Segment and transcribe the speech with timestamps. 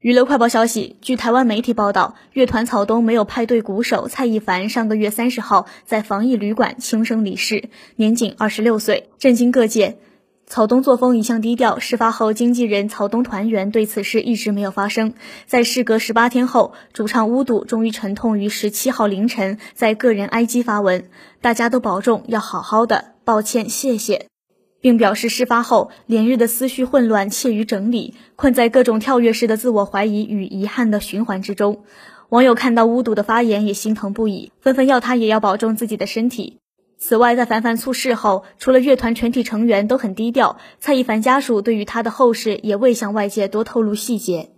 [0.00, 9.98] 娱乐快报消息，据台湾媒体报道，乐团草东没有派对鼓手蔡一凡上个月三十号在防疫旅馆轻生离世，年仅二十六岁，震惊各界。
[10.46, 15.14] 草东作风一向低调，事发后经纪人草东团员对此事一直没有发声。
[15.46, 21.10] 在事隔十八天后，主唱乌杜终于沉痛于十七号凌晨在个人 IG 发文
[21.42, 24.26] ：“大家都保重，要好好的，抱歉，谢谢。”
[24.80, 31.84] 并表示事发后连日的思绪混乱，怯于整理，困在各种跳跃式的自我怀疑与遗憾的循环之中。
[32.28, 36.58] 网友看到巫毒的发言也心疼不已，纷纷要他也要保重自己的身体。
[36.98, 44.50] 此外，在凡凡猝逝后，除了乐团全体成员都很低调，蔡一凡家属对于他的后事也未向外界多透露细节。